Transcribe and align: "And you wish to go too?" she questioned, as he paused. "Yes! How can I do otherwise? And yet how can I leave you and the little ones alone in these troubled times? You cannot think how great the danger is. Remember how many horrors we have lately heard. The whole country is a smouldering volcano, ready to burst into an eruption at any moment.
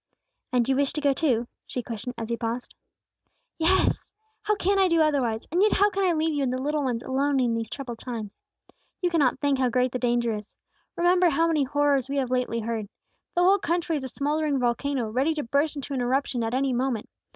"And 0.51 0.67
you 0.67 0.75
wish 0.75 0.93
to 0.93 1.01
go 1.01 1.13
too?" 1.13 1.47
she 1.67 1.83
questioned, 1.83 2.15
as 2.17 2.29
he 2.29 2.35
paused. 2.35 2.73
"Yes! 3.59 4.11
How 4.41 4.55
can 4.55 4.79
I 4.79 4.87
do 4.87 4.99
otherwise? 4.99 5.45
And 5.51 5.61
yet 5.61 5.73
how 5.73 5.91
can 5.91 6.03
I 6.03 6.13
leave 6.13 6.33
you 6.33 6.41
and 6.41 6.51
the 6.51 6.59
little 6.59 6.83
ones 6.83 7.03
alone 7.03 7.39
in 7.39 7.53
these 7.53 7.69
troubled 7.69 7.99
times? 7.99 8.39
You 8.99 9.11
cannot 9.11 9.37
think 9.41 9.59
how 9.59 9.69
great 9.69 9.91
the 9.91 9.99
danger 9.99 10.33
is. 10.33 10.55
Remember 10.95 11.29
how 11.29 11.45
many 11.45 11.65
horrors 11.65 12.09
we 12.09 12.17
have 12.17 12.31
lately 12.31 12.61
heard. 12.61 12.89
The 13.35 13.43
whole 13.43 13.59
country 13.59 13.95
is 13.95 14.03
a 14.03 14.07
smouldering 14.07 14.57
volcano, 14.57 15.07
ready 15.11 15.35
to 15.35 15.43
burst 15.43 15.75
into 15.75 15.93
an 15.93 16.01
eruption 16.01 16.43
at 16.43 16.55
any 16.55 16.73
moment. 16.73 17.07